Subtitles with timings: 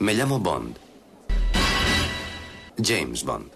[0.00, 0.78] Me llamo Bond.
[2.82, 3.52] James Bond.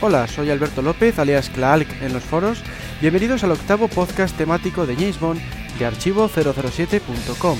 [0.00, 2.62] Hola, soy Alberto López, alias Klaalk en los foros.
[3.00, 5.40] Bienvenidos al octavo podcast temático de James Bond
[5.80, 7.58] de archivo007.com.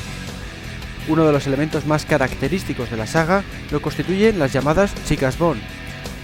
[1.09, 5.61] Uno de los elementos más característicos de la saga lo constituyen las llamadas chicas Bond.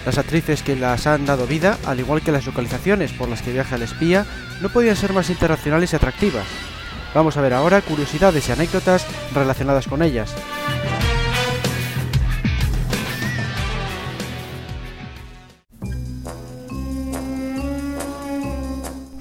[0.06, 3.52] Las actrices que las han dado vida, al igual que las localizaciones por las que
[3.52, 4.24] viaja el espía,
[4.62, 6.46] no podían ser más internacionales y atractivas.
[7.12, 10.32] Vamos a ver ahora curiosidades y anécdotas relacionadas con ellas.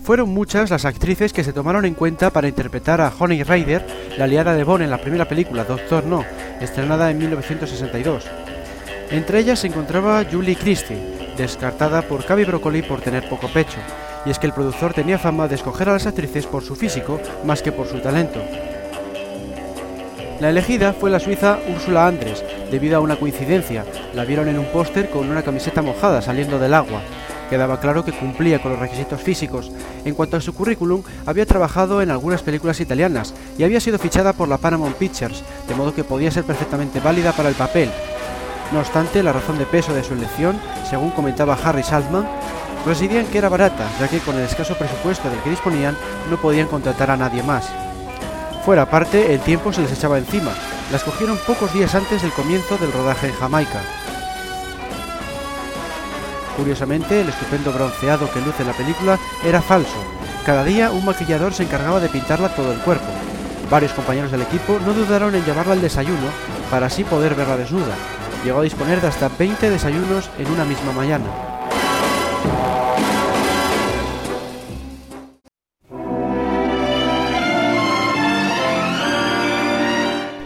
[0.03, 3.87] Fueron muchas las actrices que se tomaron en cuenta para interpretar a Honey Rider,
[4.19, 6.23] la aliada de Bond en la primera película Doctor No,
[6.61, 8.54] estrenada en 1962.
[9.11, 10.97] Entre ellas se encontraba Julie Christie,
[11.37, 13.77] descartada por Cavi Broccoli por tener poco pecho,
[14.25, 17.19] y es que el productor tenía fama de escoger a las actrices por su físico
[17.45, 18.41] más que por su talento.
[20.39, 24.65] La elegida fue la suiza Ursula Andres, debido a una coincidencia, la vieron en un
[24.65, 27.01] póster con una camiseta mojada saliendo del agua,
[27.49, 29.71] Quedaba claro que cumplía con los requisitos físicos.
[30.03, 34.33] En cuanto a su currículum, había trabajado en algunas películas italianas y había sido fichada
[34.33, 37.91] por la Paramount Pictures, de modo que podía ser perfectamente válida para el papel.
[38.71, 42.27] No obstante, la razón de peso de su elección, según comentaba Harry Saltman,
[42.85, 45.97] residía en que era barata, ya que con el escaso presupuesto del que disponían
[46.29, 47.69] no podían contratar a nadie más.
[48.65, 50.51] Fuera aparte, el tiempo se les echaba encima.
[50.91, 53.81] La escogieron pocos días antes del comienzo del rodaje en Jamaica.
[56.57, 59.97] Curiosamente, el estupendo bronceado que luce la película era falso.
[60.45, 63.05] Cada día un maquillador se encargaba de pintarla todo el cuerpo.
[63.69, 66.29] Varios compañeros del equipo no dudaron en llevarla al desayuno
[66.69, 67.95] para así poder verla desnuda.
[68.45, 71.25] Llegó a disponer de hasta 20 desayunos en una misma mañana.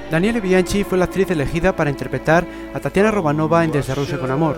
[0.10, 4.56] Daniele Bianchi fue la actriz elegida para interpretar a Tatiana Romanova en Rusia con Amor.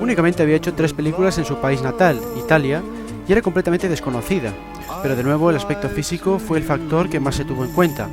[0.00, 2.84] Únicamente había hecho tres películas en su país natal, Italia,
[3.26, 4.54] y era completamente desconocida,
[5.02, 8.08] pero de nuevo el aspecto físico fue el factor que más se tuvo en cuenta.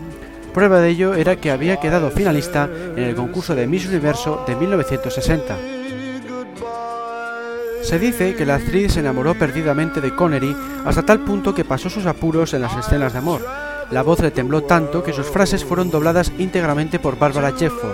[0.58, 4.56] Prueba de ello era que había quedado finalista en el concurso de Miss Universo de
[4.56, 5.56] 1960.
[7.84, 11.92] Se dice que la actriz se enamoró perdidamente de Connery hasta tal punto que pasó
[11.92, 13.46] sus apuros en las escenas de amor.
[13.92, 17.94] La voz le tembló tanto que sus frases fueron dobladas íntegramente por Barbara Jefford,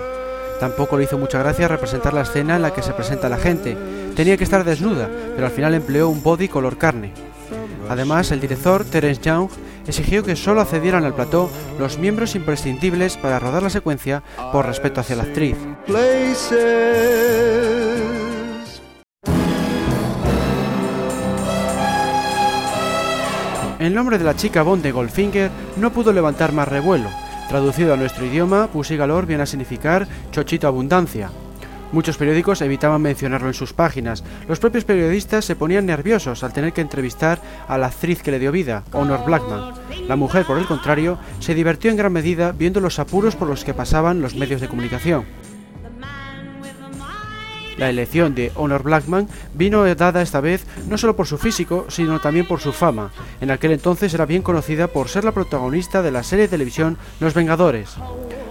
[0.58, 3.76] Tampoco le hizo mucha gracia representar la escena en la que se presenta la gente.
[4.16, 7.12] Tenía que estar desnuda, pero al final empleó un body color carne.
[7.90, 9.50] Además, el director, Terence Young,
[9.86, 14.22] exigió que solo accedieran al plató los miembros imprescindibles para rodar la secuencia
[14.52, 15.56] por respeto hacia la actriz.
[23.78, 27.10] El nombre de la chica Bond de Goldfinger no pudo levantar más revuelo,
[27.48, 28.96] Traducido a nuestro idioma, Pussy
[29.26, 31.30] viene a significar chochito abundancia.
[31.94, 34.24] Muchos periódicos evitaban mencionarlo en sus páginas.
[34.48, 38.40] Los propios periodistas se ponían nerviosos al tener que entrevistar a la actriz que le
[38.40, 39.74] dio vida, Honor Blackman.
[40.08, 43.64] La mujer, por el contrario, se divirtió en gran medida viendo los apuros por los
[43.64, 45.24] que pasaban los medios de comunicación.
[47.76, 52.18] La elección de Honor Blackman vino dada esta vez no solo por su físico, sino
[52.18, 53.12] también por su fama.
[53.40, 56.98] En aquel entonces era bien conocida por ser la protagonista de la serie de televisión
[57.20, 57.96] Los Vengadores.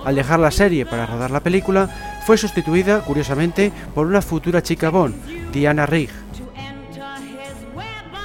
[0.05, 1.89] Al dejar la serie para rodar la película,
[2.25, 6.09] fue sustituida, curiosamente, por una futura chica Bond, Diana Rigg.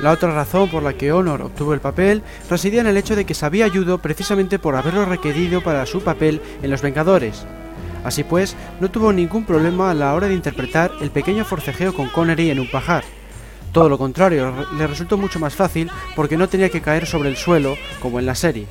[0.00, 3.24] La otra razón por la que Honor obtuvo el papel residía en el hecho de
[3.24, 7.44] que sabía ayudo precisamente por haberlo requerido para su papel en Los Vengadores.
[8.04, 12.08] Así pues, no tuvo ningún problema a la hora de interpretar el pequeño forcejeo con
[12.08, 13.02] Connery en un pajar.
[13.72, 17.36] Todo lo contrario, le resultó mucho más fácil porque no tenía que caer sobre el
[17.36, 18.66] suelo como en la serie.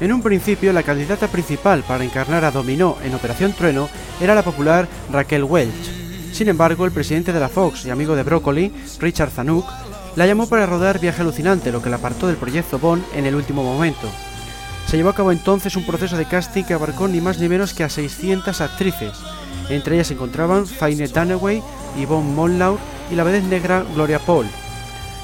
[0.00, 4.42] En un principio, la candidata principal para encarnar a Dominó en Operación Trueno era la
[4.42, 6.32] popular Raquel Welch.
[6.32, 9.66] Sin embargo, el presidente de la Fox y amigo de Broccoli, Richard Zanuck,
[10.16, 13.34] la llamó para rodar Viaje Alucinante, lo que la apartó del proyecto Bond en el
[13.34, 14.08] último momento.
[14.86, 17.74] Se llevó a cabo entonces un proceso de casting que abarcó ni más ni menos
[17.74, 19.12] que a 600 actrices.
[19.68, 21.62] Entre ellas se encontraban Faine Dunaway,
[22.00, 22.78] Yvonne Monlaur
[23.10, 24.46] y la vedette negra Gloria Paul.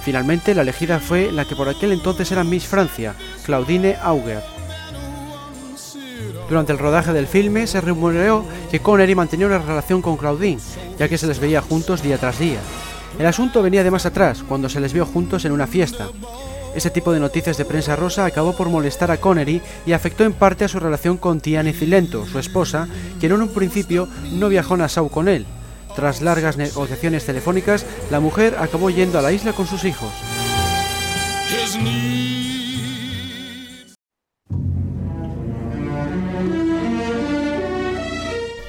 [0.04, 3.14] Finalmente, la elegida fue la que por aquel entonces era Miss Francia,
[3.44, 4.55] Claudine Auger.
[6.48, 10.60] Durante el rodaje del filme se rumoreó que Connery mantenía una relación con Claudine,
[10.98, 12.60] ya que se les veía juntos día tras día.
[13.18, 16.08] El asunto venía de más atrás, cuando se les vio juntos en una fiesta.
[16.74, 20.34] Ese tipo de noticias de prensa rosa acabó por molestar a Connery y afectó en
[20.34, 22.86] parte a su relación con Tiane Cilento, su esposa,
[23.18, 25.46] quien en un principio no viajó a Nassau con él.
[25.96, 30.12] Tras largas negociaciones telefónicas, la mujer acabó yendo a la isla con sus hijos.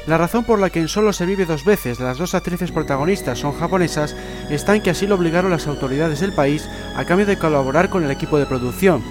[0.08, 3.40] La razón por la que en Solo se vive dos veces las dos actrices protagonistas
[3.40, 4.16] son japonesas
[4.50, 6.66] está en que así lo obligaron las autoridades del país
[6.96, 9.04] a cambio de colaborar con el equipo de producción.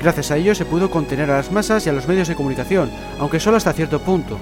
[0.00, 2.90] Gracias a ello se pudo contener a las masas y a los medios de comunicación,
[3.18, 4.38] aunque solo hasta cierto punto.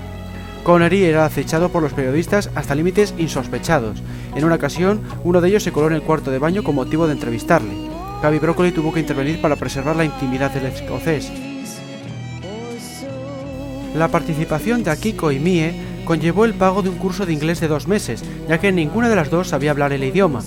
[0.62, 4.00] Connery era acechado por los periodistas hasta límites insospechados.
[4.36, 7.08] En una ocasión, uno de ellos se coló en el cuarto de baño con motivo
[7.08, 7.74] de entrevistarle.
[8.22, 11.32] Gaby Broccoli tuvo que intervenir para preservar la intimidad del escocés.
[13.94, 15.74] La participación de Akiko y Mie
[16.04, 19.16] conllevó el pago de un curso de inglés de dos meses, ya que ninguna de
[19.16, 20.42] las dos sabía hablar el idioma.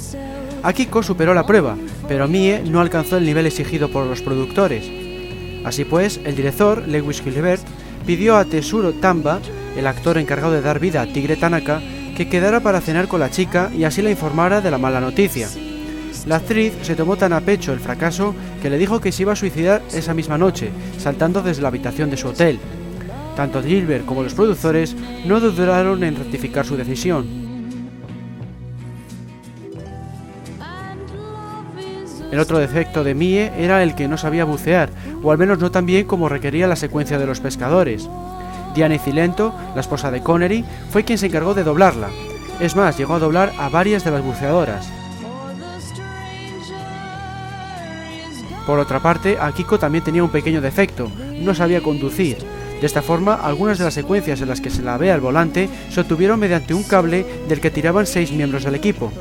[0.63, 1.77] Akiko superó la prueba,
[2.07, 4.86] pero Mie no alcanzó el nivel exigido por los productores.
[5.63, 7.62] Así pues, el director, Lewis Gilbert,
[8.06, 9.39] pidió a Tesuro Tamba,
[9.77, 11.81] el actor encargado de dar vida a Tigre Tanaka,
[12.15, 15.50] que quedara para cenar con la chica y así la informara de la mala noticia.
[16.25, 19.33] La actriz se tomó tan a pecho el fracaso que le dijo que se iba
[19.33, 22.59] a suicidar esa misma noche, saltando desde la habitación de su hotel.
[23.36, 24.96] Tanto Gilbert como los productores
[25.26, 27.46] no dudaron en rectificar su decisión.
[32.32, 34.90] El otro defecto de Mie era el que no sabía bucear,
[35.22, 38.10] o al menos no tan bien como requería la secuencia de los pescadores.
[38.74, 42.10] Diane Cilento, la esposa de Connery, fue quien se encargó de doblarla.
[42.60, 44.90] Es más, llegó a doblar a varias de las buceadoras.
[48.66, 51.10] Por otra parte, Akiko también tenía un pequeño defecto,
[51.40, 52.55] no sabía conducir.
[52.80, 55.69] De esta forma, algunas de las secuencias en las que se la ve al volante
[55.89, 59.12] se obtuvieron mediante un cable del que tiraban seis miembros del equipo.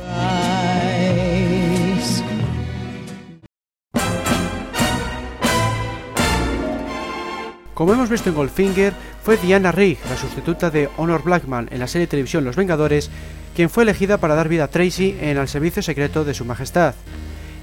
[7.73, 11.87] Como hemos visto en Goldfinger, fue Diana Rigg, la sustituta de Honor Blackman en la
[11.87, 13.09] serie de televisión Los Vengadores,
[13.53, 16.95] quien fue elegida para dar vida a Tracy en el servicio secreto de Su Majestad.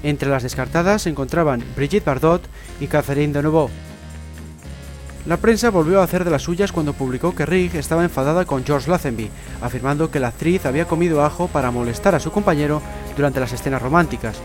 [0.03, 2.43] Entre las descartadas se encontraban Brigitte Bardot
[2.79, 3.71] y Catherine Deneuve.
[5.25, 8.65] La prensa volvió a hacer de las suyas cuando publicó que Rigg estaba enfadada con
[8.65, 9.29] George Lazenby,
[9.61, 12.81] afirmando que la actriz había comido ajo para molestar a su compañero
[13.15, 14.35] durante las escenas románticas.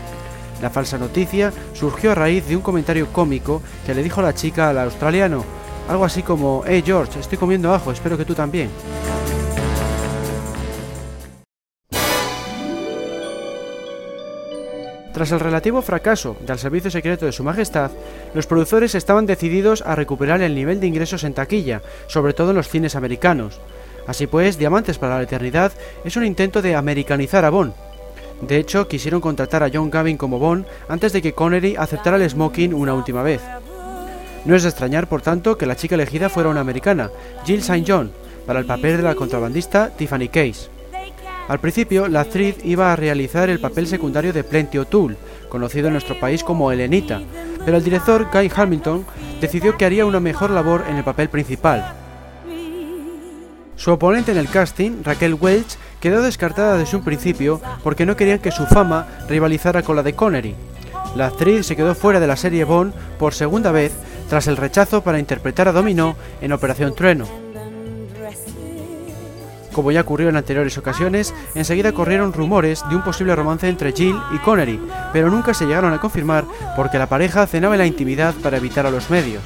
[0.61, 4.69] La falsa noticia surgió a raíz de un comentario cómico que le dijo la chica
[4.69, 5.43] al australiano,
[5.89, 8.69] algo así como, hey George, estoy comiendo ajo, espero que tú también.
[15.19, 17.91] Tras el relativo fracaso del servicio secreto de Su Majestad,
[18.33, 22.55] los productores estaban decididos a recuperar el nivel de ingresos en taquilla, sobre todo en
[22.55, 23.59] los cines americanos.
[24.07, 25.73] Así pues, Diamantes para la Eternidad
[26.05, 27.73] es un intento de americanizar a Bond.
[28.39, 32.29] De hecho, quisieron contratar a John Gavin como Bond antes de que Connery aceptara el
[32.29, 33.41] smoking una última vez.
[34.45, 37.11] No es de extrañar, por tanto, que la chica elegida fuera una americana,
[37.45, 37.83] Jill St.
[37.85, 38.13] John,
[38.45, 40.78] para el papel de la contrabandista Tiffany Case.
[41.49, 45.17] Al principio, la actriz iba a realizar el papel secundario de Plenty O'Toole,
[45.49, 47.21] conocido en nuestro país como Elenita,
[47.65, 49.03] pero el director Guy Hamilton
[49.41, 51.95] decidió que haría una mejor labor en el papel principal.
[53.75, 58.37] Su oponente en el casting, Raquel Welch, quedó descartada desde un principio porque no querían
[58.37, 60.53] que su fama rivalizara con la de Connery.
[61.15, 63.93] La actriz se quedó fuera de la serie Bond por segunda vez
[64.29, 67.25] tras el rechazo para interpretar a Domino en Operación Trueno.
[69.73, 74.17] Como ya ocurrió en anteriores ocasiones, enseguida corrieron rumores de un posible romance entre Jill
[74.33, 74.79] y Connery,
[75.13, 76.45] pero nunca se llegaron a confirmar
[76.75, 79.43] porque la pareja cenaba en la intimidad para evitar a los medios.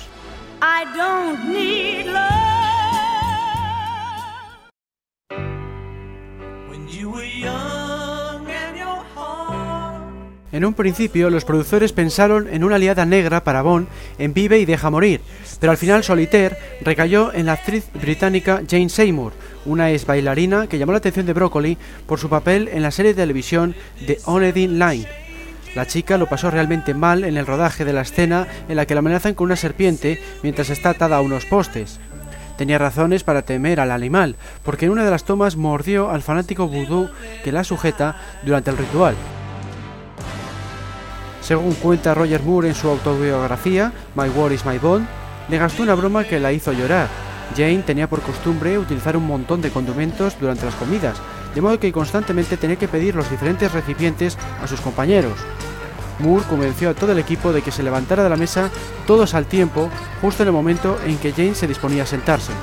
[10.53, 13.87] En un principio, los productores pensaron en una aliada negra para Bond
[14.19, 15.19] en Vive y Deja Morir,
[15.59, 19.33] pero al final Solitaire recayó en la actriz británica Jane Seymour,
[19.65, 23.15] una ex bailarina que llamó la atención de Broccoli por su papel en la serie
[23.15, 23.73] de televisión
[24.05, 25.07] The Onedin Line.
[25.73, 28.93] La chica lo pasó realmente mal en el rodaje de la escena en la que
[28.93, 31.99] la amenazan con una serpiente mientras está atada a unos postes.
[32.59, 36.67] Tenía razones para temer al animal, porque en una de las tomas mordió al fanático
[36.67, 37.09] vudú
[37.43, 39.15] que la sujeta durante el ritual.
[41.43, 45.05] Según cuenta Roger Moore en su autobiografía, My War is My Bond,
[45.49, 47.09] le gastó una broma que la hizo llorar.
[47.57, 51.17] Jane tenía por costumbre utilizar un montón de condimentos durante las comidas,
[51.53, 55.33] de modo que constantemente tenía que pedir los diferentes recipientes a sus compañeros.
[56.19, 58.69] Moore convenció a todo el equipo de que se levantara de la mesa
[59.05, 59.89] todos al tiempo,
[60.21, 62.53] justo en el momento en que Jane se disponía a sentarse.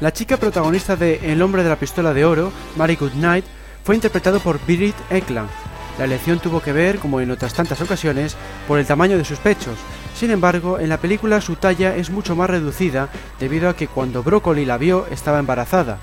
[0.00, 3.44] La chica protagonista de El hombre de la pistola de oro, Mary Goodnight,
[3.82, 5.50] fue interpretado por Berit Ekland.
[5.98, 8.36] La elección tuvo que ver, como en otras tantas ocasiones,
[8.68, 9.76] por el tamaño de sus pechos.
[10.14, 13.08] Sin embargo, en la película su talla es mucho más reducida
[13.40, 15.98] debido a que cuando Broccoli la vio estaba embarazada.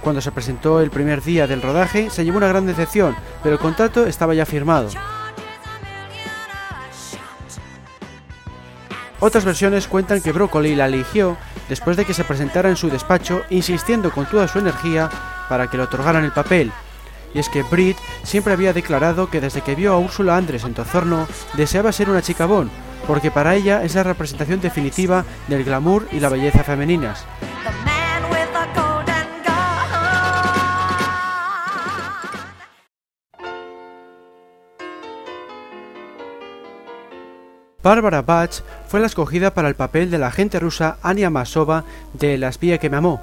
[0.00, 3.14] Cuando se presentó el primer día del rodaje se llevó una gran decepción,
[3.44, 4.88] pero el contrato estaba ya firmado.
[9.20, 11.36] Otras versiones cuentan que Broccoli la eligió
[11.68, 15.10] después de que se presentara en su despacho insistiendo con toda su energía
[15.48, 16.70] para que le otorgaran el papel.
[17.34, 20.74] Y es que Brit siempre había declarado que desde que vio a Úrsula Andrés en
[20.74, 22.70] Tozorno deseaba ser una chica Bond,
[23.06, 27.24] porque para ella es la representación definitiva del glamour y la belleza femeninas.
[37.80, 42.36] Bárbara Bach fue la escogida para el papel de la agente rusa Anya Masova de
[42.36, 43.22] La espía que me amó.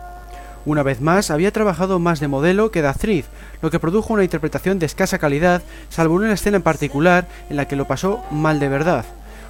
[0.66, 3.26] Una vez más, había trabajado más de modelo que de actriz,
[3.62, 7.68] lo que produjo una interpretación de escasa calidad, salvo una escena en particular en la
[7.68, 9.04] que lo pasó mal de verdad.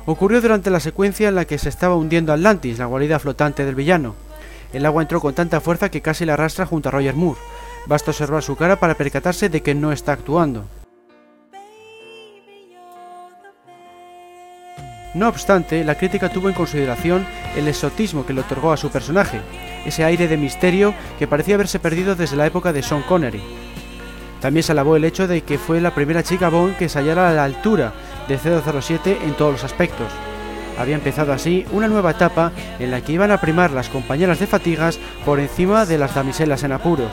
[0.07, 3.75] Ocurrió durante la secuencia en la que se estaba hundiendo Atlantis, la guarida flotante del
[3.75, 4.15] villano.
[4.73, 7.39] El agua entró con tanta fuerza que casi la arrastra junto a Roger Moore.
[7.85, 10.65] Basta observar su cara para percatarse de que no está actuando.
[15.15, 19.39] No obstante, la crítica tuvo en consideración el exotismo que le otorgó a su personaje,
[19.85, 23.41] ese aire de misterio que parecía haberse perdido desde la época de Sean Connery.
[24.41, 27.33] También se alabó el hecho de que fue la primera chica Bond que ensayara a
[27.33, 27.93] la altura
[28.27, 30.11] de 007 en todos los aspectos.
[30.77, 34.47] Había empezado así una nueva etapa en la que iban a primar las compañeras de
[34.47, 37.11] fatigas por encima de las damiselas en apuros.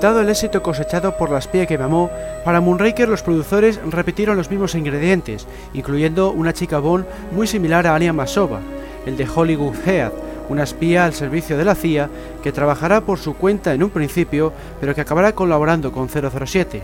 [0.00, 2.10] Dado el éxito cosechado por La espía que me amó,
[2.42, 7.94] para Moonraker los productores repitieron los mismos ingredientes, incluyendo una chica Bond muy similar a
[7.94, 8.60] Anya Masova,
[9.04, 10.12] el de Hollywood Head,
[10.48, 12.08] una espía al servicio de la CIA
[12.42, 16.82] que trabajará por su cuenta en un principio, pero que acabará colaborando con 007.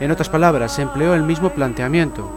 [0.00, 2.30] En otras palabras, se empleó el mismo planteamiento.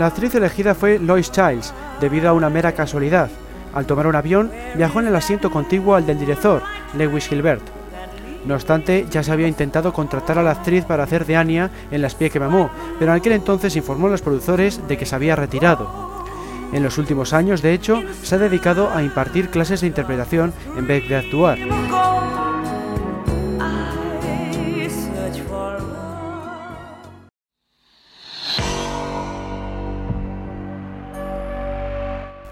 [0.00, 3.30] La actriz elegida fue Lois Childs, debido a una mera casualidad.
[3.72, 6.62] Al tomar un avión, viajó en el asiento contiguo al del director,
[6.94, 7.75] Lewis Gilbert.
[8.46, 12.00] No obstante, ya se había intentado contratar a la actriz para hacer de Anya en
[12.00, 15.16] La espía que mamó, pero en aquel entonces informó a los productores de que se
[15.16, 16.24] había retirado.
[16.72, 20.86] En los últimos años, de hecho, se ha dedicado a impartir clases de interpretación en
[20.86, 21.58] vez de actuar.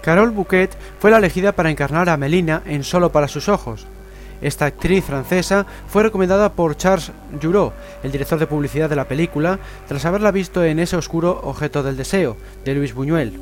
[0.01, 3.87] Carol Bouquet fue la elegida para encarnar a Melina en Solo para sus ojos.
[4.41, 7.11] Esta actriz francesa fue recomendada por Charles
[7.41, 7.73] Jurot,
[8.03, 11.97] el director de publicidad de la película, tras haberla visto en ese oscuro Objeto del
[11.97, 13.39] Deseo, de Luis Buñuel.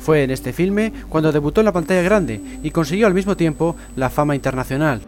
[0.00, 3.76] Fue en este filme cuando debutó en la pantalla grande y consiguió al mismo tiempo
[3.96, 5.02] la fama internacional.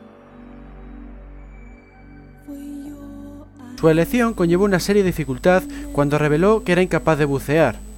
[3.80, 5.62] Su elección conllevó una serie de dificultad
[5.94, 7.89] cuando reveló que era incapaz de bucear.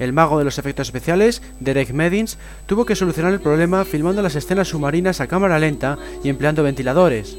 [0.00, 4.34] El mago de los efectos especiales, Derek Medins, tuvo que solucionar el problema filmando las
[4.34, 7.36] escenas submarinas a cámara lenta y empleando ventiladores.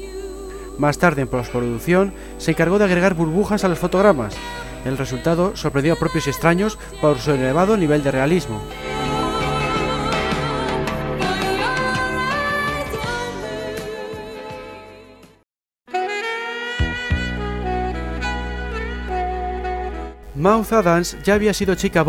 [0.78, 4.34] Más tarde en postproducción se encargó de agregar burbujas a los fotogramas.
[4.84, 8.62] El resultado sorprendió a propios y extraños por su elevado nivel de realismo.
[20.42, 22.02] Mouth Adams ya había sido chica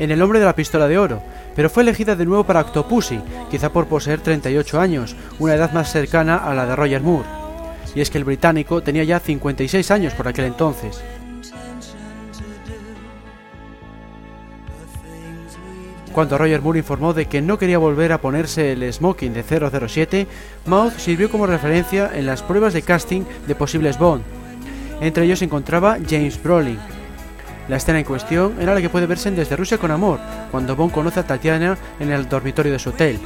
[0.00, 1.22] en El hombre de la pistola de oro,
[1.54, 5.92] pero fue elegida de nuevo para Octopussy, quizá por poseer 38 años, una edad más
[5.92, 7.28] cercana a la de Roger Moore.
[7.94, 11.02] Y es que el británico tenía ya 56 años por aquel entonces.
[16.12, 20.26] Cuando Roger Moore informó de que no quería volver a ponerse el smoking de 007,
[20.64, 24.22] Mouth sirvió como referencia en las pruebas de casting de posibles Bond.
[25.02, 26.78] Entre ellos se encontraba James Brolin,
[27.70, 30.18] la escena en cuestión era la que puede verse en Desde Rusia con Amor,
[30.50, 33.20] cuando Bond conoce a Tatiana en el dormitorio de su hotel.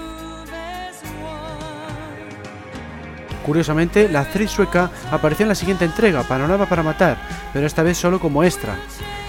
[3.47, 7.17] Curiosamente, la actriz sueca apareció en la siguiente entrega, Panorama para Matar,
[7.55, 8.77] pero esta vez solo como extra.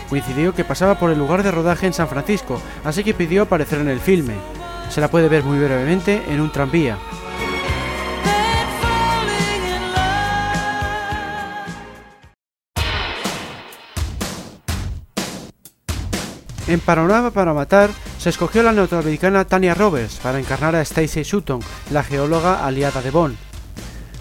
[0.10, 3.80] Coincidió que pasaba por el lugar de rodaje en San Francisco, así que pidió aparecer
[3.80, 4.34] en el filme.
[4.90, 6.98] Se la puede ver muy brevemente en un tranvía.
[16.68, 21.60] En Panorama para Matar se escogió la norteamericana Tania Roberts para encarnar a Stacey Sutton,
[21.92, 23.38] la geóloga aliada de Bond.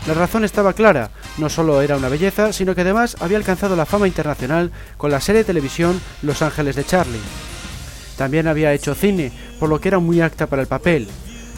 [0.06, 3.86] La razón estaba clara, no solo era una belleza, sino que además había alcanzado la
[3.86, 7.20] fama internacional con la serie de televisión Los Ángeles de Charlie.
[8.18, 11.08] También había hecho cine, por lo que era muy acta para el papel.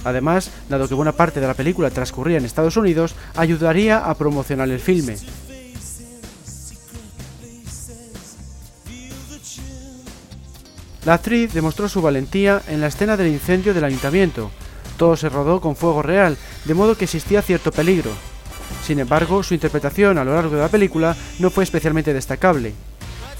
[0.05, 4.69] Además, dado que buena parte de la película transcurría en Estados Unidos, ayudaría a promocionar
[4.69, 5.17] el filme.
[11.07, 14.51] La actriz demostró su valentía en la escena del incendio del ayuntamiento.
[14.97, 18.11] Todo se rodó con fuego real, de modo que existía cierto peligro.
[18.85, 22.75] Sin embargo, su interpretación a lo largo de la película no fue especialmente destacable.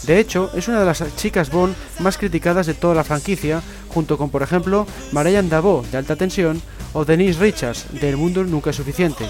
[0.05, 4.17] De hecho, es una de las chicas Bond más criticadas de toda la franquicia, junto
[4.17, 8.71] con, por ejemplo, Marianne Davo, de Alta Tensión, o Denise Richards, de El Mundo Nunca
[8.71, 9.27] es Suficiente.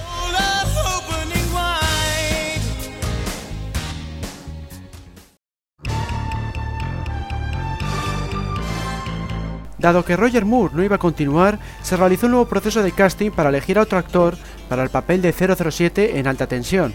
[9.79, 13.31] Dado que Roger Moore no iba a continuar, se realizó un nuevo proceso de casting
[13.31, 14.37] para elegir a otro actor
[14.69, 16.95] para el papel de 007 en alta tensión.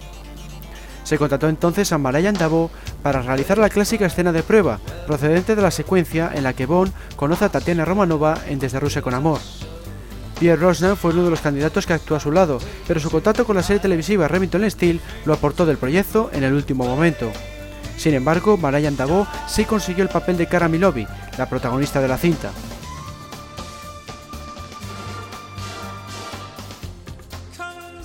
[1.04, 2.72] Se contrató entonces a Marianne Davo
[3.04, 6.94] para realizar la clásica escena de prueba, procedente de la secuencia en la que Bond
[7.16, 9.40] conoce a Tatiana Romanova en Desde Rusia con Amor.
[10.40, 12.58] Pierre Rosnan fue uno de los candidatos que actuó a su lado,
[12.88, 16.54] pero su contacto con la serie televisiva Remington Steel lo aportó del proyecto en el
[16.54, 17.32] último momento.
[18.02, 21.06] Sin embargo, Marianne Davo sí consiguió el papel de Cara Milovi,
[21.38, 22.50] la protagonista de la cinta.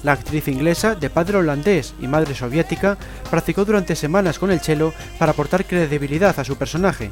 [0.03, 2.99] La actriz inglesa, de padre holandés y madre soviética,
[3.31, 7.11] practicó durante semanas con el cello para aportar credibilidad a su personaje.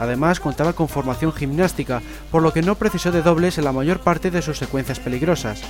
[0.00, 4.00] Además, contaba con formación gimnástica, por lo que no precisó de dobles en la mayor
[4.00, 5.62] parte de sus secuencias peligrosas.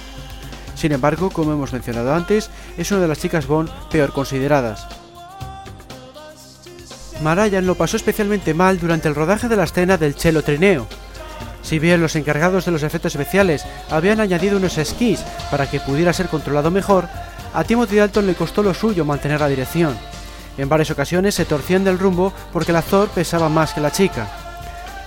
[0.76, 5.03] Sin embargo, como hemos mencionado antes, es una de las chicas Bond peor consideradas.
[7.22, 10.86] Marayan lo pasó especialmente mal durante el rodaje de la escena del cello trineo,
[11.64, 16.12] si bien los encargados de los efectos especiales habían añadido unos esquís para que pudiera
[16.12, 17.08] ser controlado mejor,
[17.54, 19.96] a Timothy Dalton le costó lo suyo mantener la dirección.
[20.58, 24.28] En varias ocasiones se torcían del rumbo porque el actor pesaba más que la chica.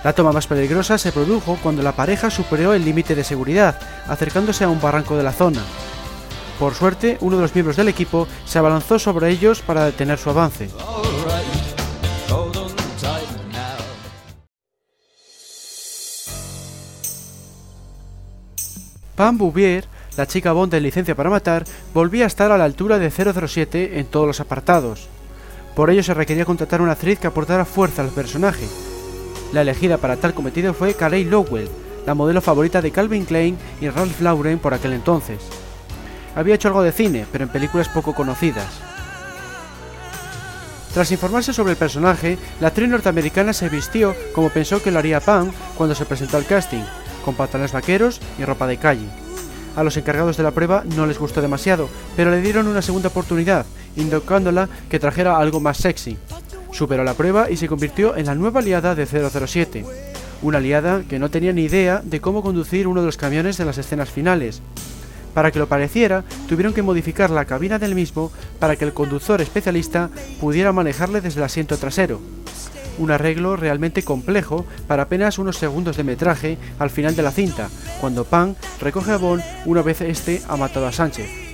[0.02, 4.64] La toma más peligrosa se produjo cuando la pareja superó el límite de seguridad, acercándose
[4.64, 5.62] a un barranco de la zona.
[6.58, 10.30] Por suerte, uno de los miembros del equipo se abalanzó sobre ellos para detener su
[10.30, 10.68] avance.
[19.18, 19.84] Pam Bouvier,
[20.16, 23.98] la chica Bond de licencia para matar, volvía a estar a la altura de 007
[23.98, 25.08] en todos los apartados.
[25.74, 28.68] Por ello se requería contratar una actriz que aportara fuerza al personaje.
[29.52, 31.68] La elegida para tal cometido fue Carey Lowell,
[32.06, 35.40] la modelo favorita de Calvin Klein y Ralph Lauren por aquel entonces.
[36.36, 38.68] Había hecho algo de cine, pero en películas poco conocidas.
[40.94, 45.18] Tras informarse sobre el personaje, la actriz norteamericana se vistió como pensó que lo haría
[45.18, 46.84] Pam cuando se presentó al casting,
[47.28, 49.06] con pantalones vaqueros y ropa de calle.
[49.76, 53.08] A los encargados de la prueba no les gustó demasiado, pero le dieron una segunda
[53.08, 56.16] oportunidad, indicándola que trajera algo más sexy.
[56.72, 59.84] Superó la prueba y se convirtió en la nueva aliada de 007,
[60.40, 63.66] una aliada que no tenía ni idea de cómo conducir uno de los camiones de
[63.66, 64.62] las escenas finales.
[65.34, 69.42] Para que lo pareciera, tuvieron que modificar la cabina del mismo para que el conductor
[69.42, 70.08] especialista
[70.40, 72.22] pudiera manejarle desde el asiento trasero
[72.98, 77.68] un arreglo realmente complejo para apenas unos segundos de metraje al final de la cinta,
[78.00, 81.48] cuando Pan recoge a Bond una vez este ha matado a Sánchez.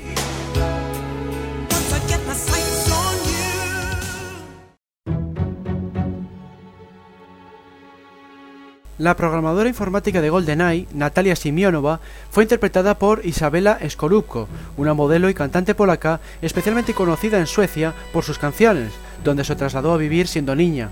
[8.96, 11.98] La programadora informática de GoldenEye, Natalia Simionova,
[12.30, 18.22] fue interpretada por Isabela Skorupko, una modelo y cantante polaca especialmente conocida en Suecia por
[18.22, 18.92] sus canciones,
[19.24, 20.90] donde se trasladó a vivir siendo niña.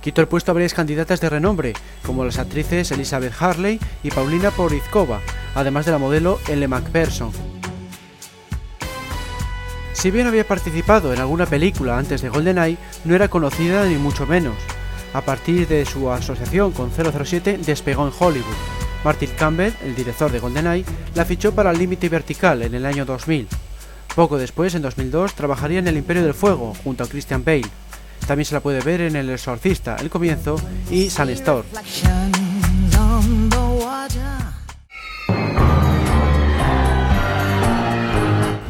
[0.00, 4.50] Quitó el puesto a varias candidatas de renombre, como las actrices Elizabeth Harley y Paulina
[4.50, 5.20] Porizkova,
[5.54, 7.32] además de la modelo Elle Macpherson.
[9.92, 14.26] Si bien había participado en alguna película antes de GoldenEye, no era conocida ni mucho
[14.26, 14.54] menos.
[15.12, 18.46] A partir de su asociación con 007 despegó en Hollywood.
[19.04, 23.48] Martin Campbell, el director de GoldenEye, la fichó para Límite Vertical en el año 2000.
[24.14, 27.68] Poco después, en 2002, trabajaría en El Imperio del Fuego junto a Christian Bale.
[28.26, 30.56] También se la puede ver en El Exorcista, El Comienzo
[30.90, 31.66] y Sunstorm.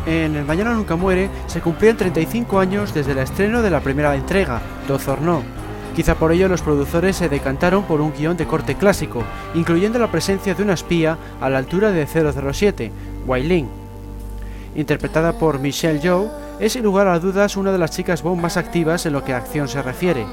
[0.07, 4.15] En El Mañana Nunca Muere se cumplían 35 años desde el estreno de la primera
[4.17, 5.43] entrega, or No.
[5.95, 9.23] Quizá por ello los productores se decantaron por un guion de corte clásico,
[9.55, 12.91] incluyendo la presencia de una espía a la altura de 007,
[13.27, 13.69] Wai Ling.
[14.75, 18.57] Interpretada por Michelle Yeoh, es sin lugar a dudas una de las chicas Bond más
[18.57, 20.27] activas en lo que a acción se refiere.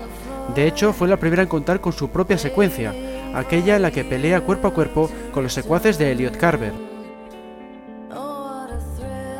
[0.53, 2.93] De hecho, fue la primera en contar con su propia secuencia,
[3.33, 6.73] aquella en la que pelea cuerpo a cuerpo con los secuaces de Elliot Carver.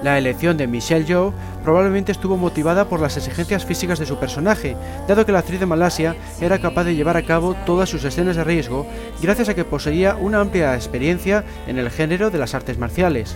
[0.04, 4.78] La elección de Michelle Yeoh probablemente estuvo motivada por las exigencias físicas de su personaje,
[5.08, 8.36] dado que la actriz de Malasia era capaz de llevar a cabo todas sus escenas
[8.36, 8.86] de riesgo
[9.22, 13.36] gracias a que poseía una amplia experiencia en el género de las artes marciales.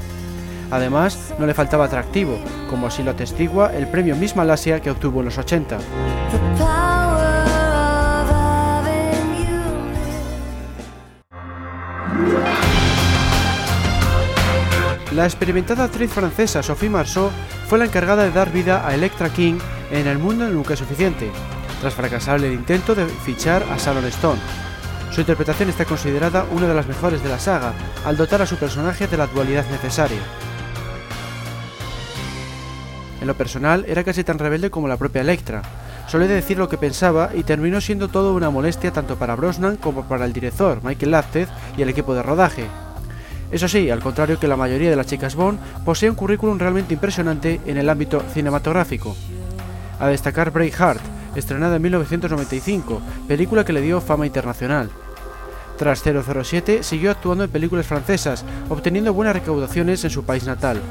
[0.72, 5.20] Además, no le faltaba atractivo, como así lo atestigua el premio Miss Malasia que obtuvo
[5.20, 5.78] en los 80.
[15.14, 17.30] La experimentada actriz francesa Sophie Marceau
[17.68, 19.60] fue la encargada de dar vida a Electra King
[19.92, 21.30] en El mundo nunca es suficiente,
[21.82, 24.40] tras fracasar el intento de fichar a Sharon Stone.
[25.12, 27.74] Su interpretación está considerada una de las mejores de la saga,
[28.06, 30.22] al dotar a su personaje de la dualidad necesaria.
[33.22, 35.62] En lo personal, era casi tan rebelde como la propia Electra.
[36.08, 40.04] Solía decir lo que pensaba y terminó siendo todo una molestia tanto para Brosnan como
[40.06, 42.66] para el director, Michael Lapted, y el equipo de rodaje.
[43.52, 46.96] Eso sí, al contrario que la mayoría de las chicas Bond, posee un currículum realmente
[46.96, 49.16] impresionante en el ámbito cinematográfico.
[50.00, 51.02] A destacar Braveheart,
[51.36, 54.90] estrenada en 1995, película que le dio fama internacional.
[55.78, 60.82] Tras 007, siguió actuando en películas francesas, obteniendo buenas recaudaciones en su país natal.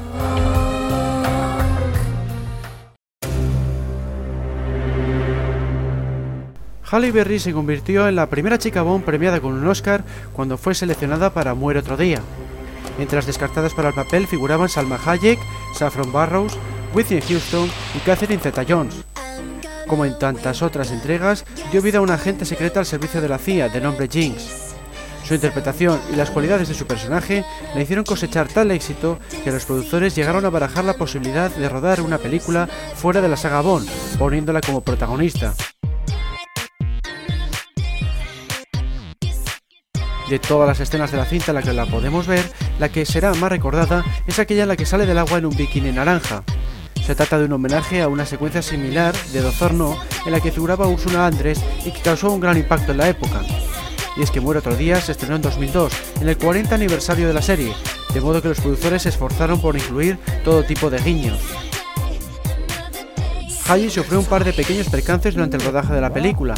[6.91, 10.75] Halle Berry se convirtió en la primera chica Bond premiada con un Oscar cuando fue
[10.75, 12.19] seleccionada para Muere otro día.
[12.99, 15.39] Entre las descartadas para el papel figuraban Salma Hayek,
[15.73, 16.57] Saffron Barrows,
[16.93, 19.05] Whitney Houston y Catherine Zeta-Jones.
[19.87, 23.37] Como en tantas otras entregas, dio vida a una agente secreta al servicio de la
[23.37, 24.75] CIA de nombre Jinx.
[25.23, 29.63] Su interpretación y las cualidades de su personaje le hicieron cosechar tal éxito que los
[29.63, 33.87] productores llegaron a barajar la posibilidad de rodar una película fuera de la saga Bond,
[34.17, 35.53] poniéndola como protagonista.
[40.31, 43.05] De todas las escenas de la cinta en la que la podemos ver, la que
[43.05, 46.45] será más recordada es aquella en la que sale del agua en un bikini naranja.
[47.05, 50.87] Se trata de un homenaje a una secuencia similar de Dozorno en la que figuraba
[50.87, 53.41] Ursula Andrés y que causó un gran impacto en la época.
[54.15, 55.91] Y es que Muere otro día se estrenó en 2002,
[56.21, 57.73] en el 40 aniversario de la serie,
[58.13, 61.39] de modo que los productores se esforzaron por incluir todo tipo de guiños.
[63.67, 66.55] Haji sufrió un par de pequeños percances durante el rodaje de la película,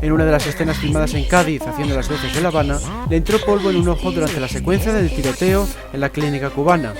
[0.00, 3.16] en una de las escenas filmadas en Cádiz haciendo las veces de La Habana, le
[3.16, 6.94] entró polvo en un ojo durante la secuencia del tiroteo en la clínica cubana.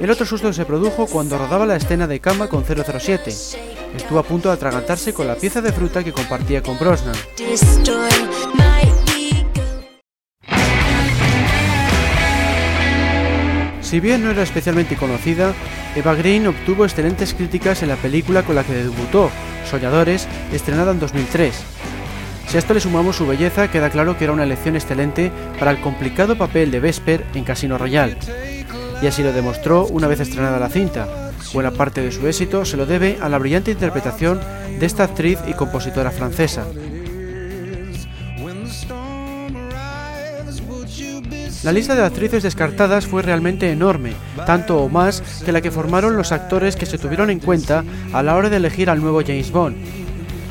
[0.00, 3.30] El otro susto se produjo cuando rodaba la escena de cama con 007.
[3.96, 7.14] Estuvo a punto de atragantarse con la pieza de fruta que compartía con Brosnan.
[13.82, 15.52] Si bien no era especialmente conocida,
[15.96, 19.30] Eva Green obtuvo excelentes críticas en la película con la que debutó,
[19.68, 21.54] Soñadores, estrenada en 2003.
[22.50, 25.70] Si a esto le sumamos su belleza, queda claro que era una elección excelente para
[25.70, 28.16] el complicado papel de Vesper en Casino Royale.
[29.00, 31.30] Y así lo demostró una vez estrenada la cinta.
[31.54, 34.40] Buena parte de su éxito se lo debe a la brillante interpretación
[34.80, 36.66] de esta actriz y compositora francesa.
[41.62, 46.16] La lista de actrices descartadas fue realmente enorme, tanto o más que la que formaron
[46.16, 49.52] los actores que se tuvieron en cuenta a la hora de elegir al nuevo James
[49.52, 49.76] Bond,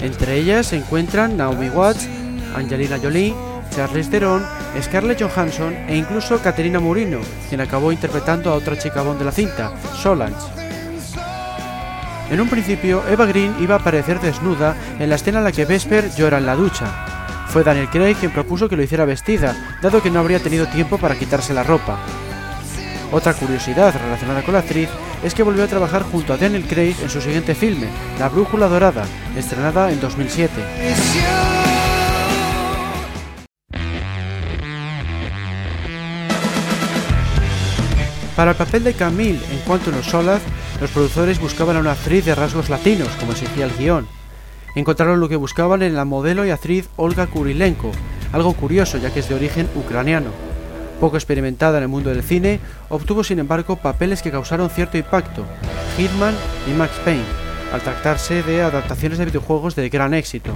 [0.01, 2.07] entre ellas se encuentran Naomi Watts,
[2.55, 3.35] Angelina Jolie,
[3.75, 4.43] Charles Theron,
[4.81, 9.31] Scarlett Johansson e incluso Caterina Murino, quien acabó interpretando a otra chica Bond de la
[9.31, 10.59] cinta, Solange.
[12.31, 15.65] En un principio, Eva Green iba a aparecer desnuda en la escena en la que
[15.65, 16.85] Vesper llora en la ducha.
[17.47, 20.99] Fue Daniel Craig quien propuso que lo hiciera vestida, dado que no habría tenido tiempo
[20.99, 21.97] para quitarse la ropa.
[23.11, 24.87] Otra curiosidad relacionada con la actriz
[25.23, 27.87] es que volvió a trabajar junto a Daniel Craig en su siguiente filme,
[28.19, 29.03] La Brújula Dorada,
[29.35, 30.51] estrenada en 2007.
[38.35, 40.45] Para el papel de Camille en Quantum of Solace,
[40.79, 44.07] los productores buscaban a una actriz de rasgos latinos, como exigía el guion.
[44.75, 47.91] Encontraron lo que buscaban en la modelo y actriz Olga Kurilenko,
[48.31, 50.48] algo curioso ya que es de origen ucraniano.
[50.99, 52.59] Poco experimentada en el mundo del cine,
[52.89, 55.45] obtuvo sin embargo papeles que causaron cierto impacto,
[55.97, 56.35] Hitman
[56.69, 57.23] y Max Payne,
[57.73, 60.51] al tratarse de adaptaciones de videojuegos de gran éxito.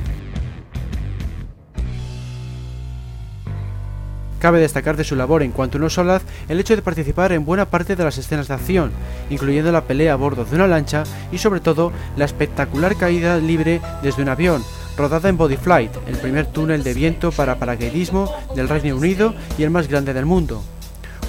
[4.44, 7.70] Cabe destacar de su labor en cuanto no Solaz el hecho de participar en buena
[7.70, 8.92] parte de las escenas de acción,
[9.30, 13.80] incluyendo la pelea a bordo de una lancha y sobre todo la espectacular caída libre
[14.02, 14.62] desde un avión,
[14.98, 19.64] rodada en Body Flight, el primer túnel de viento para paracaidismo del Reino Unido y
[19.64, 20.62] el más grande del mundo.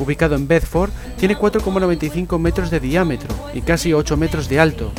[0.00, 4.90] Ubicado en Bedford, tiene 4,95 metros de diámetro y casi 8 metros de alto.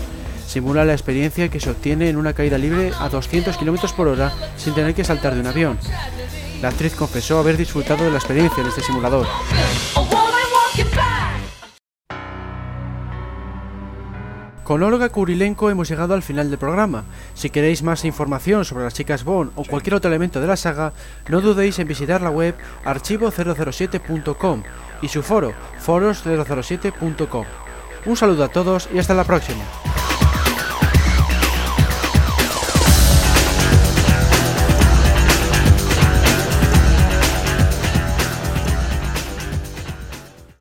[0.48, 4.32] Simula la experiencia que se obtiene en una caída libre a 200 km por hora
[4.56, 5.78] sin tener que saltar de un avión.
[6.62, 9.28] La actriz confesó haber disfrutado de la experiencia en este simulador.
[14.66, 17.04] Con Olga Kurilenko hemos llegado al final del programa.
[17.36, 20.92] Si queréis más información sobre las chicas Bond o cualquier otro elemento de la saga,
[21.30, 24.64] no dudéis en visitar la web archivo007.com
[25.04, 25.54] y su foro
[25.86, 27.46] foros007.com.
[28.08, 29.64] Un saludo a todos y hasta la próxima.